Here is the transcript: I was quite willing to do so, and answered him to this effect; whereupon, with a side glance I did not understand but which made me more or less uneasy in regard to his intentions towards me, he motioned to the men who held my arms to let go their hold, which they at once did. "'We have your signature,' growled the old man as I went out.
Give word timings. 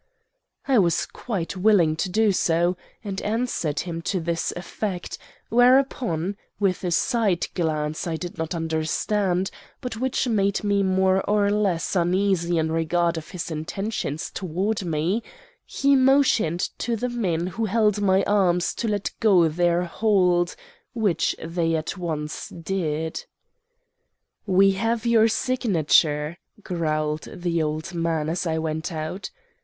I 0.67 0.79
was 0.79 1.05
quite 1.05 1.55
willing 1.55 1.95
to 1.97 2.09
do 2.09 2.31
so, 2.31 2.75
and 3.03 3.21
answered 3.21 3.81
him 3.81 4.01
to 4.01 4.19
this 4.19 4.51
effect; 4.55 5.19
whereupon, 5.49 6.37
with 6.59 6.83
a 6.83 6.89
side 6.89 7.45
glance 7.53 8.07
I 8.07 8.15
did 8.15 8.35
not 8.35 8.55
understand 8.55 9.51
but 9.79 9.97
which 9.97 10.27
made 10.27 10.63
me 10.63 10.81
more 10.81 11.21
or 11.29 11.51
less 11.51 11.95
uneasy 11.95 12.57
in 12.57 12.71
regard 12.71 13.13
to 13.13 13.21
his 13.21 13.51
intentions 13.51 14.31
towards 14.31 14.83
me, 14.83 15.21
he 15.67 15.95
motioned 15.95 16.71
to 16.79 16.95
the 16.95 17.07
men 17.09 17.45
who 17.45 17.65
held 17.65 18.01
my 18.01 18.23
arms 18.23 18.73
to 18.77 18.87
let 18.87 19.11
go 19.19 19.47
their 19.47 19.83
hold, 19.83 20.55
which 20.93 21.35
they 21.43 21.75
at 21.75 21.95
once 21.95 22.49
did. 22.49 23.25
"'We 24.47 24.71
have 24.71 25.05
your 25.05 25.27
signature,' 25.27 26.39
growled 26.63 27.27
the 27.31 27.61
old 27.61 27.93
man 27.93 28.29
as 28.29 28.47
I 28.47 28.57
went 28.57 28.91
out. 28.91 29.29